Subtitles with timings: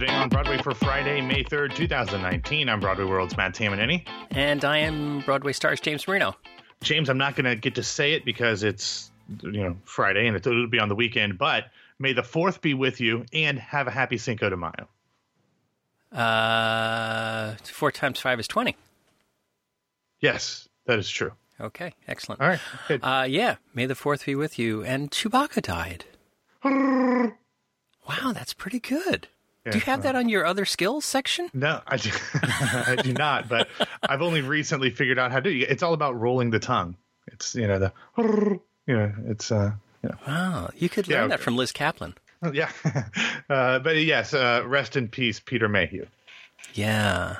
[0.00, 2.70] Today on Broadway for Friday, May 3rd, 2019.
[2.70, 4.06] I'm Broadway World's Matt Tamanini.
[4.30, 6.34] And I am Broadway Stars James Marino.
[6.82, 9.10] James, I'm not going to get to say it because it's,
[9.42, 11.66] you know, Friday and it'll be on the weekend, but
[11.98, 14.88] may the 4th be with you and have a happy Cinco de Mayo.
[16.10, 18.74] Uh, four times five is 20.
[20.20, 21.32] Yes, that is true.
[21.60, 22.40] Okay, excellent.
[22.40, 22.60] All right.
[22.88, 23.04] Good.
[23.04, 24.82] Uh, yeah, may the 4th be with you.
[24.82, 26.06] And Chewbacca died.
[26.64, 29.28] wow, that's pretty good.
[29.68, 31.48] Do you have that on your other skills section?
[31.52, 33.48] No, I do, I do not.
[33.48, 33.68] But
[34.02, 35.50] I've only recently figured out how to.
[35.50, 35.66] do.
[35.68, 36.96] It's all about rolling the tongue.
[37.28, 37.92] It's you know the
[38.86, 39.72] you know it's uh
[40.02, 40.16] you know.
[40.26, 42.14] Wow, you could learn Yeah, that from Liz Kaplan.
[42.52, 42.70] yeah.
[43.50, 46.06] uh, but yes, uh, rest in peace, Peter Mayhew.
[46.74, 47.36] Yeah.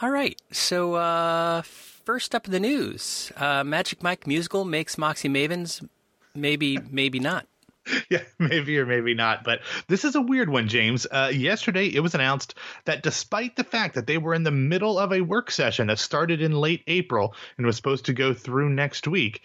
[0.00, 0.40] All right.
[0.50, 5.86] So, uh, first up in the news uh, Magic Mike musical makes Moxie Mavens.
[6.34, 7.46] Maybe, maybe not.
[8.10, 9.44] Yeah, maybe or maybe not.
[9.44, 11.06] But this is a weird one, James.
[11.10, 14.98] Uh, yesterday, it was announced that despite the fact that they were in the middle
[14.98, 18.70] of a work session that started in late April and was supposed to go through
[18.70, 19.42] next week,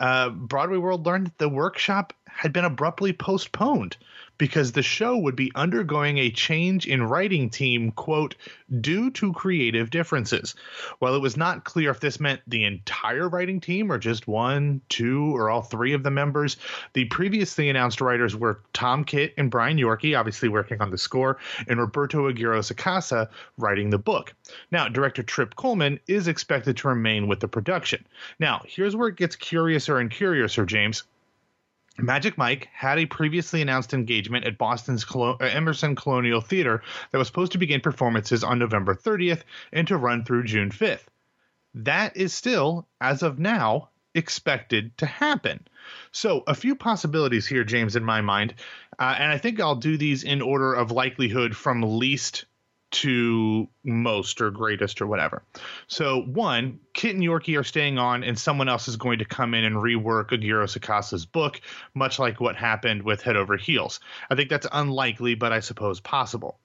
[0.00, 3.96] uh, Broadway World learned that the workshop had been abruptly postponed
[4.38, 8.36] because the show would be undergoing a change in writing team, quote,
[8.80, 10.54] due to creative differences.
[11.00, 14.80] While it was not clear if this meant the entire writing team or just one,
[14.88, 16.56] two, or all three of the members,
[16.92, 21.38] the previously announced writers were Tom Kitt and Brian Yorkey, obviously working on the score,
[21.66, 24.32] and Roberto Aguirre Sacasa writing the book.
[24.70, 28.06] Now, director Trip Cullman is expected to remain with the production.
[28.38, 31.02] Now, here's where it gets curiouser and curiouser, James.
[32.00, 37.18] Magic Mike had a previously announced engagement at Boston's Colo- uh, Emerson Colonial Theater that
[37.18, 41.06] was supposed to begin performances on November 30th and to run through June 5th.
[41.74, 45.66] That is still, as of now, expected to happen.
[46.12, 48.54] So, a few possibilities here, James, in my mind.
[48.98, 52.44] Uh, and I think I'll do these in order of likelihood from least
[52.90, 55.42] to most or greatest or whatever.
[55.86, 59.54] So one, Kitt and Yorkey are staying on, and someone else is going to come
[59.54, 61.60] in and rework Aguirre Sacasa's book,
[61.94, 64.00] much like what happened with Head Over Heels.
[64.30, 66.58] I think that's unlikely, but I suppose possible.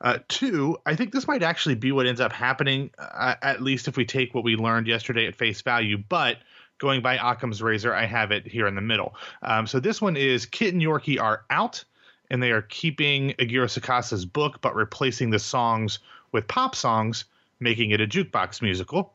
[0.00, 3.88] Uh, two, I think this might actually be what ends up happening, uh, at least
[3.88, 5.98] if we take what we learned yesterday at face value.
[5.98, 6.38] But
[6.78, 9.16] going by Occam's razor, I have it here in the middle.
[9.42, 11.84] Um, so this one is Kitt and Yorkey are out
[12.30, 15.98] and they are keeping Aguirre Sacasa's book, but replacing the songs
[16.32, 17.24] with pop songs,
[17.60, 19.14] making it a jukebox musical.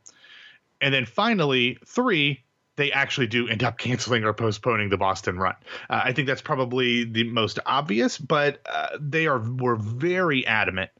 [0.81, 2.43] And then finally, three,
[2.75, 5.55] they actually do end up canceling or postponing the Boston run.
[5.89, 10.91] Uh, I think that's probably the most obvious, but uh, they are were very adamant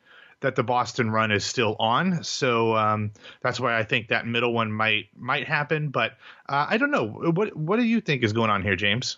[0.44, 2.24] that the Boston run is still on.
[2.24, 5.90] So um, that's why I think that middle one might might happen.
[5.90, 6.12] But
[6.48, 7.08] uh, I don't know.
[7.08, 9.18] What what do you think is going on here, James?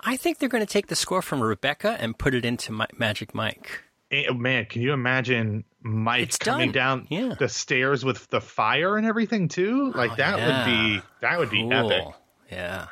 [0.00, 2.86] I think they're going to take the score from Rebecca and put it into Ma-
[2.96, 3.82] Magic Mike.
[4.10, 7.06] Eh, man, can you imagine Mike It's coming done.
[7.06, 7.34] down Yeah.
[7.38, 9.92] the stairs with the fire and everything too?
[9.92, 10.46] Like Oh, that yeah.
[10.46, 12.04] would be that would be epic.
[12.50, 12.86] Yeah.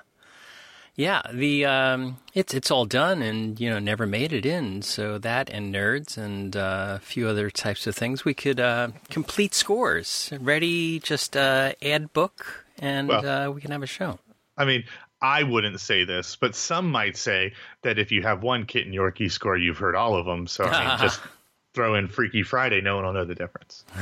[0.96, 4.82] Yeah, the um, it's it's all done and you know never made it in.
[4.82, 8.88] So that and nerds and uh, a few other types of things we could uh,
[9.10, 11.00] complete scores ready.
[11.00, 14.18] Just uh, add book and Well- uh, we can have a show.
[14.56, 14.84] I mean,
[15.24, 18.94] I wouldn't say this, but some might say that if you have one Kitt and
[18.94, 20.46] Yorkey score, you've heard all of them.
[20.46, 21.20] So I mean, just
[21.74, 23.84] throw in Freaky Friday, no one will know the difference.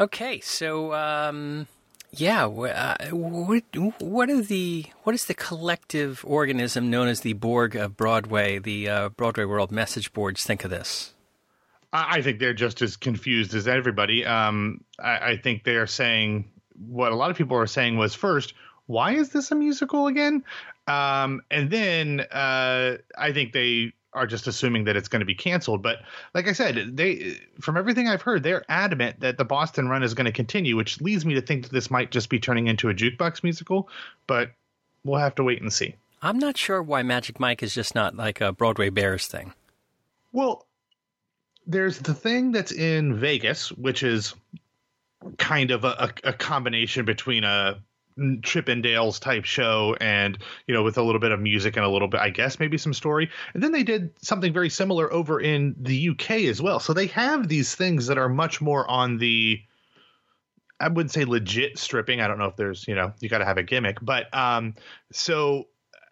[0.00, 1.68] Okay, so um,
[2.10, 3.62] yeah, uh, what
[4.00, 8.88] what are the what is the collective organism known as the Borg of Broadway, the
[8.88, 10.42] uh, Broadway World Message Boards?
[10.42, 11.14] Think of this.
[11.92, 14.26] I I think they're just as confused as everybody.
[14.26, 18.14] Um, I, I think they are saying what a lot of people are saying was
[18.16, 18.52] first,
[18.86, 20.44] why is this a musical again?
[20.86, 25.34] Um, and then uh, I think they are just assuming that it's going to be
[25.34, 25.82] canceled.
[25.82, 25.98] But
[26.34, 30.14] like I said, they from everything I've heard, they're adamant that the Boston run is
[30.14, 32.88] going to continue, which leads me to think that this might just be turning into
[32.88, 33.88] a jukebox musical.
[34.26, 34.52] But
[35.04, 35.94] we'll have to wait and see.
[36.22, 39.52] I'm not sure why Magic Mike is just not like a Broadway Bears thing.
[40.32, 40.66] Well,
[41.66, 44.34] there's the thing that's in Vegas, which is
[45.38, 47.78] kind of a, a, a combination between a
[48.18, 52.06] Chippendales type show and you know with a little bit of music and a little
[52.06, 53.30] bit I guess maybe some story.
[53.54, 56.78] And then they did something very similar over in the UK as well.
[56.78, 59.60] So they have these things that are much more on the
[60.78, 62.20] I wouldn't say legit stripping.
[62.20, 64.74] I don't know if there's you know you got to have a gimmick but um
[65.12, 65.68] so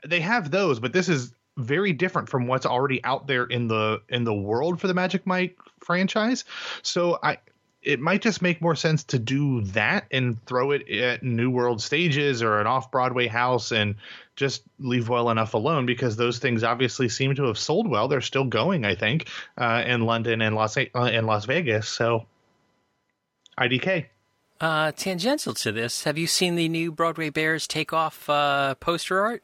[0.06, 4.02] they have those but this is very different from what's already out there in the
[4.08, 6.44] in the world for the Magic Mike franchise.
[6.82, 7.38] So I
[7.82, 11.82] it might just make more sense to do that and throw it at New World
[11.82, 13.96] stages or an off Broadway house and
[14.36, 18.08] just leave well enough alone because those things obviously seem to have sold well.
[18.08, 21.88] They're still going, I think, uh, in London and Las uh, Las Vegas.
[21.88, 22.26] So
[23.58, 24.06] IDK.
[24.60, 29.20] Uh, tangential to this, have you seen the new Broadway Bears take off uh, poster
[29.20, 29.42] art?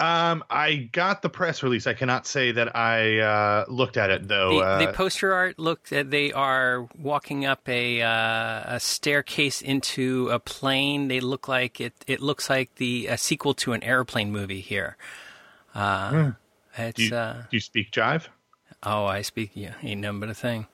[0.00, 1.86] Um, I got the press release.
[1.86, 4.54] I cannot say that I uh, looked at it though.
[4.58, 5.90] The, uh, the poster art looked.
[5.90, 11.08] They are walking up a uh, a staircase into a plane.
[11.08, 11.92] They look like it.
[12.06, 14.96] It looks like the a sequel to an airplane movie here.
[15.74, 16.30] Uh, Hmm.
[16.78, 18.28] It's do, you, uh, do you speak jive?
[18.82, 19.50] oh, I speak.
[19.54, 20.66] Yeah, ain't nothing but a thing.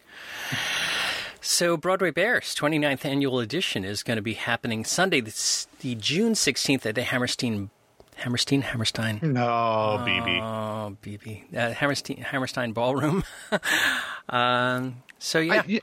[1.40, 6.32] So, Broadway Bears 29th annual edition is going to be happening Sunday, the, the June
[6.32, 7.70] 16th at the Hammerstein
[8.16, 9.20] Hammerstein Hammerstein.
[9.22, 10.40] No, BB.
[10.42, 11.54] Oh, BB.
[11.54, 13.24] Uh, Hammerstein, Hammerstein Ballroom.
[14.28, 15.62] um, so, yeah.
[15.66, 15.80] I,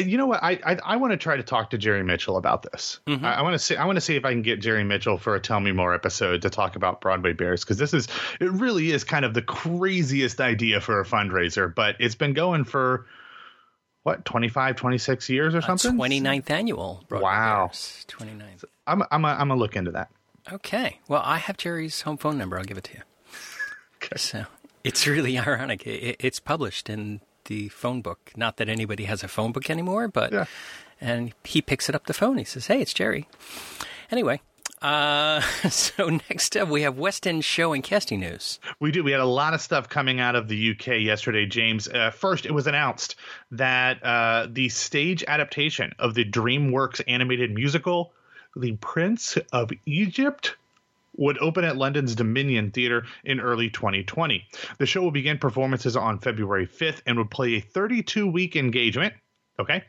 [0.00, 0.42] you know what?
[0.42, 2.98] I I, I want to try to talk to Jerry Mitchell about this.
[3.06, 3.24] Mm-hmm.
[3.24, 5.18] I, I want to see I want to see if I can get Jerry Mitchell
[5.18, 8.08] for a Tell Me More episode to talk about Broadway Bears because this is
[8.40, 12.64] it really is kind of the craziest idea for a fundraiser, but it's been going
[12.64, 13.06] for
[14.02, 15.92] what 25, 26 years or something.
[15.96, 17.66] 29th annual Broadway Wow.
[17.68, 18.06] Bears.
[18.08, 18.64] 29th.
[18.86, 20.10] I'm I'm a, I'm gonna look into that.
[20.52, 21.00] Okay.
[21.08, 22.58] Well, I have Jerry's home phone number.
[22.58, 23.02] I'll give it to you.
[24.16, 24.44] So
[24.84, 25.86] it's really ironic.
[25.86, 28.32] It, it's published in the phone book.
[28.36, 30.44] Not that anybody has a phone book anymore, but Yeah.
[31.00, 32.36] and he picks it up the phone.
[32.36, 33.26] He says, "Hey, it's Jerry."
[34.10, 34.42] Anyway,
[34.82, 38.60] uh, so next up we have West End show and casting news.
[38.78, 39.02] We do.
[39.02, 41.88] We had a lot of stuff coming out of the UK yesterday, James.
[41.88, 43.16] Uh, first, it was announced
[43.52, 48.12] that uh, the stage adaptation of the DreamWorks animated musical,
[48.56, 50.56] The Prince of Egypt,
[51.16, 54.46] would open at London's Dominion Theatre in early 2020.
[54.78, 59.14] The show will begin performances on February 5th and would play a 32 week engagement.
[59.58, 59.84] Okay.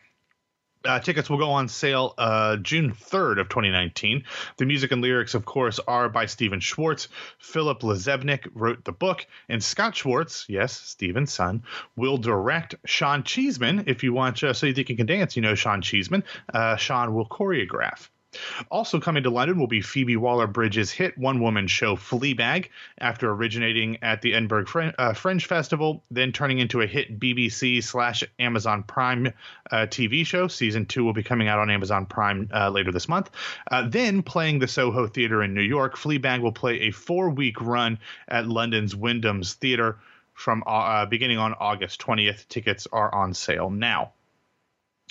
[0.84, 4.24] Uh, tickets will go on sale uh, June 3rd of 2019.
[4.58, 7.08] The music and lyrics, of course, are by Stephen Schwartz.
[7.40, 11.64] Philip LaZebnik wrote the book, and Scott Schwartz, yes, Stephen's son,
[11.96, 12.76] will direct.
[12.86, 15.82] Sean Cheesman, if you want uh, So You Think You Can Dance, you know Sean
[15.82, 16.24] Cheesman.
[16.54, 18.10] Uh, Sean will choreograph.
[18.72, 23.32] Also coming to London will be Phoebe Waller Bridge's hit one woman show Fleabag, after
[23.32, 24.66] originating at the Edinburgh
[24.98, 29.28] uh, Fringe Festival, then turning into a hit BBC slash Amazon Prime
[29.72, 30.48] uh, TV show.
[30.48, 33.30] Season two will be coming out on Amazon Prime uh, later this month.
[33.70, 37.62] Uh, then playing the Soho Theatre in New York, Fleabag will play a four week
[37.62, 39.98] run at London's Wyndham's Theatre
[40.34, 42.48] from uh, beginning on August 20th.
[42.48, 44.12] Tickets are on sale now.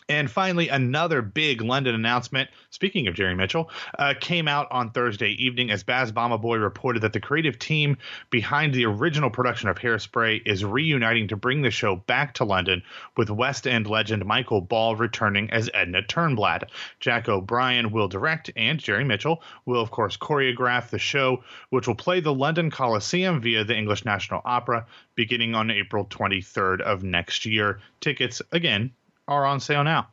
[0.06, 5.30] And finally, another big London announcement, speaking of Jerry Mitchell, uh, came out on Thursday
[5.30, 7.96] evening as Baz Boy reported that the creative team
[8.28, 12.82] behind the original production of Hairspray is reuniting to bring the show back to London,
[13.16, 16.64] with West End legend Michael Ball returning as Edna Turnblad.
[17.00, 21.94] Jack O'Brien will direct, and Jerry Mitchell will, of course, choreograph the show, which will
[21.94, 24.84] play the London Coliseum via the English National Opera
[25.14, 27.80] beginning on April 23rd of next year.
[28.00, 28.92] Tickets, again,
[29.28, 30.08] are on sale now.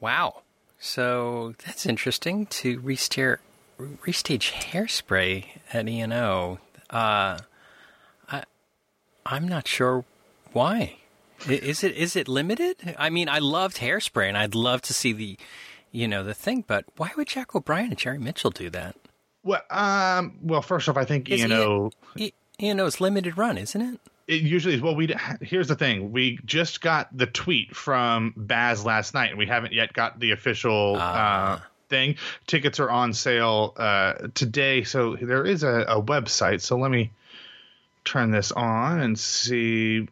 [0.00, 0.42] Wow.
[0.78, 3.38] So that's interesting to restage,
[3.78, 6.58] restage hairspray at ENO.
[6.90, 7.38] Uh,
[8.30, 8.44] I,
[9.24, 10.04] I'm not sure
[10.52, 10.98] why.
[11.48, 12.94] Is it is it limited?
[12.98, 15.36] I mean, I loved hairspray and I'd love to see the,
[15.90, 16.64] you know, the thing.
[16.66, 18.96] But why would Jack O'Brien and Jerry Mitchell do that?
[19.42, 24.00] Well, um, well, first off, I think you know E- ENO's limited run, isn't it?
[24.26, 24.80] It usually is.
[24.80, 29.38] Well, we here's the thing: we just got the tweet from Baz last night, and
[29.38, 32.16] we haven't yet got the official uh, thing.
[32.46, 36.60] Tickets are on sale uh, today, so there is a, a website.
[36.62, 37.10] So let me
[38.04, 40.08] turn this on and see.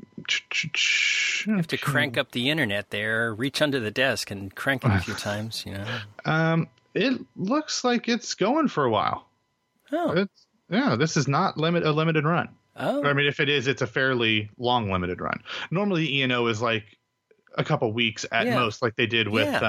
[1.47, 4.91] You have to crank up the internet there, reach under the desk and crank it
[4.91, 5.65] a few times.
[5.67, 5.87] You know.
[6.25, 9.27] Um, it looks like it's going for a while.
[9.91, 10.13] Oh.
[10.13, 12.49] It's, yeah, this is not limit a limited run.
[12.77, 13.05] Oh.
[13.05, 15.43] I mean, if it is, it's a fairly long limited run.
[15.71, 16.85] Normally, ENO is like
[17.57, 18.59] a couple weeks at Yeah.
[18.61, 19.61] most, like they did with Yeah.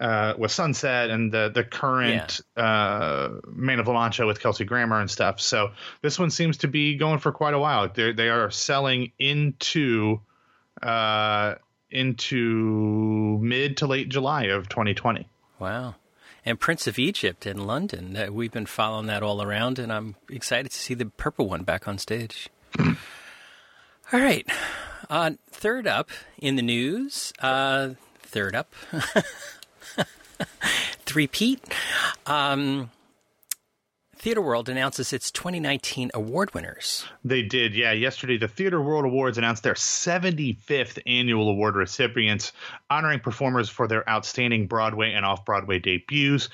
[0.00, 4.64] uh, uh, with Sunset and the the current uh, Man of La Mancha with Kelsey
[4.64, 5.38] Grammer and stuff.
[5.38, 7.88] So this one seems to be going for quite a while.
[7.92, 10.20] They they are selling into
[10.82, 11.56] uh,
[11.90, 15.28] into mid to late July of 2020.
[15.58, 15.94] Wow.
[16.44, 18.16] And Prince of Egypt in London.
[18.16, 21.62] Uh, we've been following that all around, and I'm excited to see the purple one
[21.62, 22.48] back on stage.
[22.78, 22.94] all
[24.12, 24.46] right.
[25.08, 27.90] Uh, third up in the news, uh,
[28.22, 28.72] third up,
[31.04, 31.62] three Pete.
[32.26, 32.90] Um,
[34.22, 37.04] Theater World announces its 2019 award winners.
[37.24, 37.90] They did, yeah.
[37.90, 42.52] Yesterday, the Theater World Awards announced their 75th annual award recipients,
[42.88, 46.50] honoring performers for their outstanding Broadway and off Broadway debuts.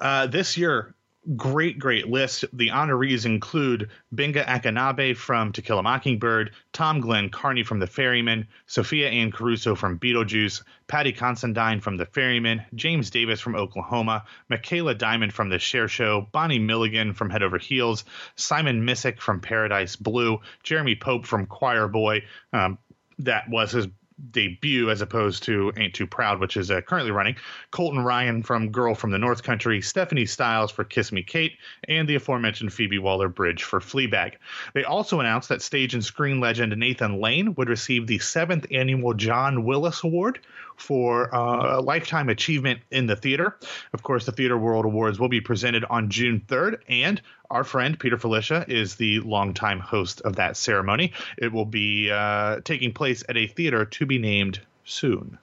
[0.00, 0.94] Uh, this year,
[1.36, 2.44] great, great list.
[2.52, 7.86] The honorees include Gbenga Akinnagbe from To Kill a Mockingbird, Tom Glynn Carney from The
[7.86, 14.24] Ferryman, Sophia Anne Caruso from Beetlejuice, Paddy Considine from The Ferryman, James Davis from Oklahoma,
[14.48, 18.04] Michaela Diamond from The Cher Show, Bonnie Milligan from Head Over Heels,
[18.36, 22.24] Simone Missick from Paradise Blue, Jeremy Pope from Choir Boy.
[22.52, 22.78] Um,
[23.18, 23.88] that was his
[24.30, 27.36] debut as opposed to Ain't Too Proud, which is uh, currently running.
[27.70, 31.56] Colton Ryan from Girl from the North Country, Stephanie Styles for Kiss Me Kate,
[31.88, 34.34] and the aforementioned Phoebe Waller Bridge for Fleabag.
[34.74, 39.14] They also announced that stage and screen legend Nathan Lane would receive the seventh annual
[39.14, 40.40] John Willis Award
[40.78, 43.56] for uh, lifetime achievement in the theater.
[43.92, 47.20] Of course, the Theater World Awards will be presented on June 3rd, and
[47.50, 51.12] our friend Peter Filichia is the longtime host of that ceremony.
[51.36, 55.38] It will be uh, taking place at a theater to be named soon.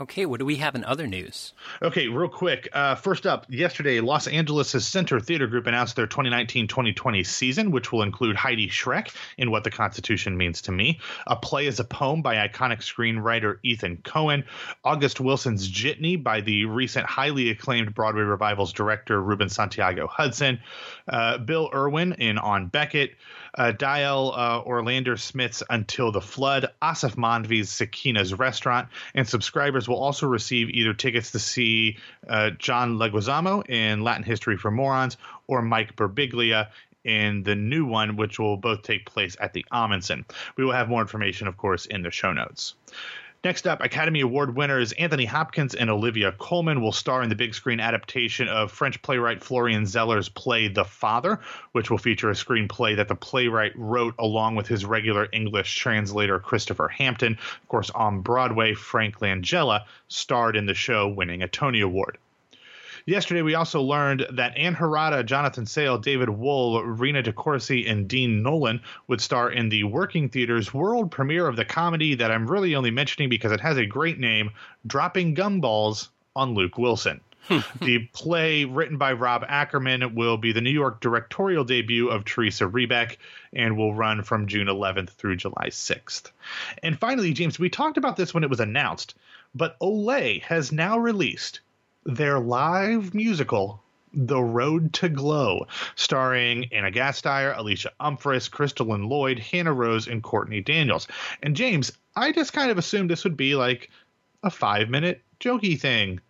[0.00, 1.52] Okay, what do we have in other news?
[1.82, 2.68] Okay, real quick.
[2.72, 7.90] Uh, first up, yesterday, Los Angeles' Center Theater Group announced their 2019 2020 season, which
[7.90, 11.84] will include Heidi Schreck in What the Constitution Means to Me, a play as a
[11.84, 14.44] poem by iconic screenwriter Ethan Coen,
[14.84, 20.60] August Wilson's Jitney by the recent highly acclaimed Broadway revivals director Ruben Santiago Hudson,
[21.08, 23.16] uh, Bill Irwin in On Beckett,
[23.56, 30.26] uh, Dael uh, Orlandersmith's Until the Flood, Aasif Mandvi's Sakina's Restaurant, and subscribers will also
[30.26, 35.16] receive either tickets to see uh, John Leguizamo in Latin History for Morons
[35.46, 36.68] or Mike Birbiglia
[37.04, 40.24] in the new one, which will both take place at the Ahmanson.
[40.56, 42.74] We will have more information, of course, in the show notes.
[43.44, 47.54] Next up, Academy Award winners Anthony Hopkins and Olivia Colman will star in the big
[47.54, 51.38] screen adaptation of French playwright Florian Zeller's play The Father,
[51.70, 56.40] which will feature a screenplay that the playwright wrote along with his regular English translator
[56.40, 57.34] Christopher Hampton.
[57.62, 62.18] Of course, on Broadway, Frank Langella starred in the show, winning a Tony Award.
[63.08, 68.42] Yesterday, we also learned that Ann Harada, Jonathan Sale, David Wohl, Rena DeCourcy, and Dean
[68.42, 72.74] Nolan would star in the Working Theater's world premiere of the comedy that I'm really
[72.74, 74.50] only mentioning because it has a great name
[74.86, 77.22] Dropping Gumballs on Luke Wilson.
[77.44, 77.60] Hmm.
[77.82, 82.64] the play, written by Rob Ackerman, will be the New York directorial debut of Teresa
[82.64, 83.16] Rebeck
[83.54, 86.30] and will run from June 11th through July 6th.
[86.82, 89.14] And finally, James, we talked about this when it was announced,
[89.54, 91.60] but Olay has now released
[92.04, 99.72] their live musical the Road to Glow, starring Anna Gasteyer, Alysha Umphress, Crystal Lloyd, Hannah
[99.72, 101.06] Rose, and Courtney Daniels.
[101.42, 103.90] And James, I just kind of assumed this would be like
[104.42, 106.20] a five minute jokey thing.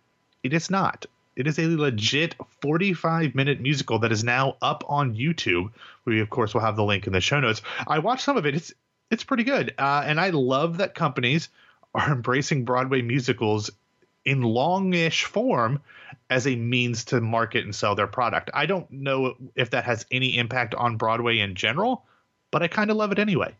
[0.43, 1.05] It is not.
[1.35, 5.71] It is a legit 45 minute musical that is now up on YouTube.
[6.05, 7.61] We, of course, will have the link in the show notes.
[7.87, 8.55] I watched some of it.
[8.55, 8.73] It's
[9.09, 11.49] it's pretty good, uh, and I love that companies
[11.95, 13.71] are embracing Broadway musicals
[14.29, 15.81] in longish form
[16.29, 18.51] as a means to market and sell their product.
[18.53, 22.05] I don't know if that has any impact on Broadway in general,
[22.51, 23.55] but I kind of love it anyway.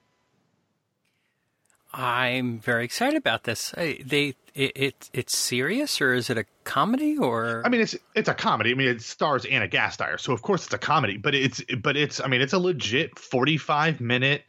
[1.91, 3.71] I'm very excited about this.
[3.71, 8.29] They it, it, it's serious or is it a comedy or I mean it's it's
[8.29, 8.69] a comedy.
[8.69, 11.97] I mean it stars Anna Gasteyer, so of course it's a comedy, but it's but
[11.97, 14.43] it's I mean it's a legit 45 minute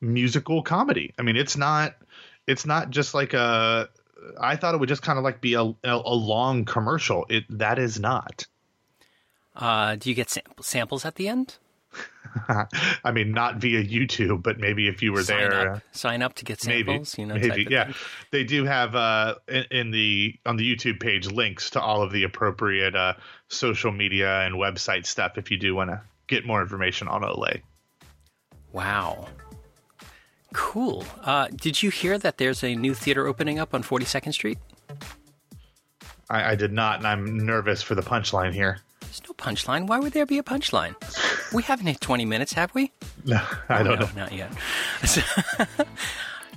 [0.00, 1.14] musical comedy.
[1.16, 1.94] I mean it's not
[2.48, 3.88] it's not just like a
[4.40, 7.26] I thought it would just kind of like be a, a, a long commercial.
[7.28, 8.46] It that is not.
[9.56, 11.56] Uh, do you get sam- samples at the end?
[13.04, 15.82] I mean, not via YouTube, but maybe if you were sign there, up.
[15.92, 17.16] sign up to get samples.
[17.16, 17.84] Maybe, you know, maybe, yeah.
[17.84, 17.94] Thing.
[18.32, 22.12] They do have uh, in, in, the on the YouTube page links to all of
[22.12, 23.14] the appropriate uh,
[23.48, 27.60] social media and website stuff if you do want to get more information on Olay.
[28.72, 29.28] Wow,
[30.54, 31.04] Cool.
[31.22, 34.58] Uh, did you hear that there's a new theater opening up on 42nd Street?
[36.30, 38.78] I, I did not, and I'm nervous for the punchline here.
[39.00, 39.88] There's no punchline.
[39.88, 40.94] Why would there be a punchline?
[41.52, 42.92] we haven't hit 20 minutes, have we?
[43.26, 44.12] No, I oh, don't no, know.
[44.16, 44.52] Not yet.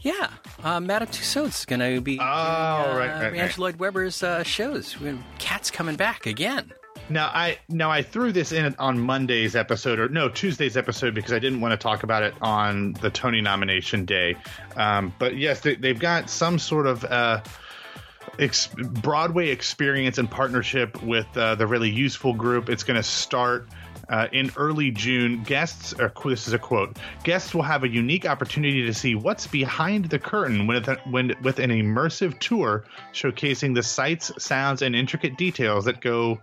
[0.02, 0.28] yeah,
[0.62, 3.78] uh, Madame Tussauds is going to be oh, uh, right, right, Andrew Lloyd.
[3.78, 4.98] Webber's uh, shows.
[5.40, 6.74] Cat's coming back again.
[7.10, 11.32] Now I now I threw this in on Monday's episode or no Tuesday's episode because
[11.32, 14.36] I didn't want to talk about it on the Tony nomination day.
[14.76, 17.42] Um, but yes, they, have got some sort of uh,
[18.40, 22.70] ex- Broadway experience and partnership with uh, the really useful group.
[22.70, 23.68] It's going to start.
[24.10, 26.96] Uh, in early June, guests, or this is a quote,
[27.26, 31.60] guests will have a unique opportunity to see what's behind the curtain with, when, with
[31.60, 36.40] an immersive tour showcasing the sights, sounds, and intricate details that go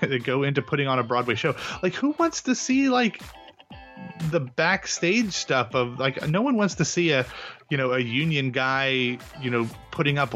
[0.00, 1.54] that go into putting on a Broadway show.
[1.82, 3.22] Like, who wants to see like
[4.30, 7.26] the backstage stuff of like no one wants to see a
[7.70, 10.34] you know a union guy you know putting up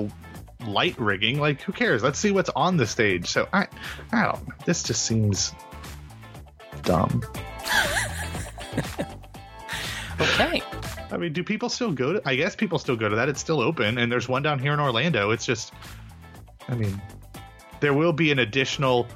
[0.67, 1.39] light rigging.
[1.39, 2.03] Like who cares?
[2.03, 3.29] Let's see what's on the stage.
[3.29, 3.67] So i
[4.13, 5.53] i don't this just seems
[6.83, 7.23] dumb.
[10.19, 10.63] Okay.
[11.11, 13.29] I mean do people still go to i guess people still go to that.
[13.29, 15.31] It's still open and there's one down here in orlando.
[15.31, 15.75] It's just
[16.69, 17.01] i mean
[17.81, 19.07] there will be an additional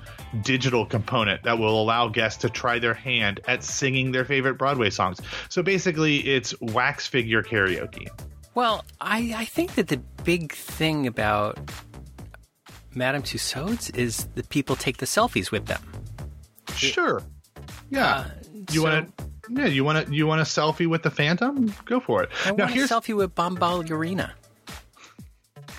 [0.43, 4.90] digital component that will allow guests to try their hand at singing their favorite Broadway
[4.90, 5.21] songs.
[5.49, 8.09] So basically, it's wax figure karaoke.
[8.55, 11.59] Well, I, I think that the big thing about
[12.95, 15.83] Madame Tussauds is that people take the selfies with them.
[16.75, 17.23] Sure.
[17.90, 18.07] Yeah.
[18.07, 18.31] Uh,
[18.73, 19.25] you so, want to?
[19.52, 20.14] Yeah, you want to?
[20.14, 21.75] You want a selfie with the Phantom?
[21.85, 22.31] Go for it.
[22.45, 24.33] I now, want a selfie with Bombalurina.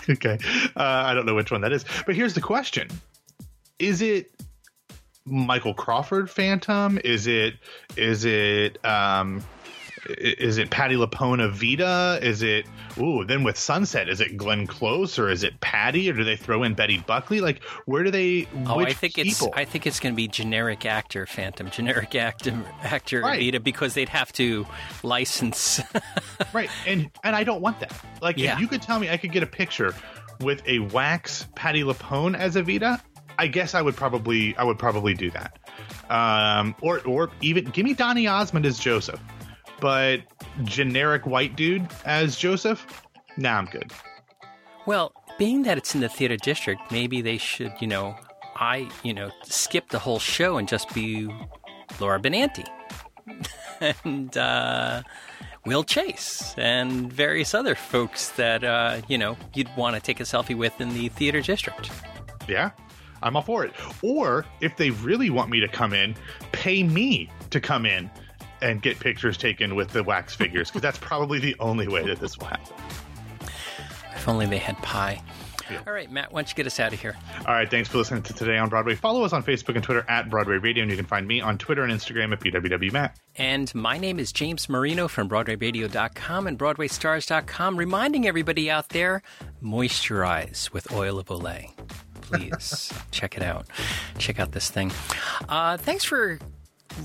[0.10, 0.38] okay,
[0.76, 2.88] uh, I don't know which one that is, but here's the question:
[3.80, 4.32] Is it
[5.26, 7.00] Michael Crawford Phantom?
[7.04, 7.56] Is it
[7.96, 9.44] is it um
[10.08, 12.20] is it Patti LuPone Vita?
[12.22, 12.66] Is it
[12.98, 13.24] ooh?
[13.26, 16.64] Then with Sunset, is it Glenn Close or is it Patty or do they throw
[16.64, 17.42] in Betty Buckley?
[17.42, 18.48] Like where do they?
[18.66, 19.48] Oh, I think people?
[19.48, 23.40] it's I think it's going to be generic actor Phantom, generic actor actor right.
[23.40, 24.66] Vita because they'd have to
[25.04, 25.80] license.
[26.54, 27.94] right, and and I don't want that.
[28.22, 28.54] Like yeah.
[28.54, 29.94] if you could tell me I could get a picture
[30.40, 33.00] with a wax Patti LuPone as Evita,
[33.38, 35.58] I guess I would probably I would probably do that.
[36.10, 39.20] Um, or or even give me Donny Osmond as Joseph,
[39.82, 40.22] but
[40.64, 42.86] generic white dude as Joseph.
[43.36, 43.92] Nah, I'm good.
[44.86, 48.16] Well, being that it's in the theater district, maybe they should, you know,
[48.56, 51.28] I, you know, skip the whole show and just be
[52.00, 52.68] Laura Benanti
[54.04, 55.02] and uh,
[55.66, 60.24] Will Chase and various other folks that uh, you know you'd want to take a
[60.24, 61.92] selfie with in the theater district.
[62.48, 62.72] Yeah,
[63.22, 63.74] I'm all for it.
[64.02, 66.16] Or if they really want me to come in,
[66.52, 68.10] pay me to come in
[68.62, 72.20] and get pictures taken with the wax figures because that's probably the only way that
[72.20, 72.76] this will happen.
[74.16, 75.22] If only they had pie.
[75.70, 75.80] Yeah.
[75.88, 77.16] All right, Matt, why don't you get us out of here?
[77.48, 78.94] All right, thanks for listening to Today on Broadway.
[78.94, 81.58] Follow us on Facebook and Twitter at Broadway Radio, and you can find me on
[81.58, 83.14] Twitter and Instagram at BWWMatt.
[83.38, 89.24] And my name is James Marino from BroadwayRadio.com and BroadwayStars.com, reminding everybody out there
[89.64, 91.72] moisturize with oil of Olay
[92.32, 93.68] please check it out.
[94.18, 94.92] Check out this thing.
[95.50, 96.40] Uh, thanks for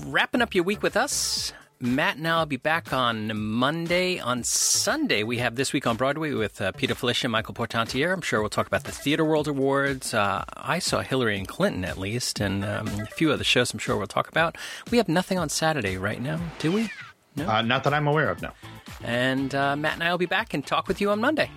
[0.05, 1.53] wrapping up your week with us.
[1.79, 4.17] Matt and I will be back on Monday.
[4.17, 8.11] On Sunday, we have This Week on Broadway with uh, Peter Filichia and Michael Portantiere.
[8.11, 10.11] I'm sure we'll talk about the Theater World Awards.
[10.11, 13.79] Uh, I saw Hillary and Clinton, at least, and um, a few other shows I'm
[13.79, 14.57] sure we'll talk about.
[14.89, 16.89] We have nothing on Saturday right now, do we?
[17.35, 17.47] No?
[17.47, 18.49] Uh, not that I'm aware of, no.
[19.03, 21.51] And uh, Matt and I will be back and talk with you on Monday.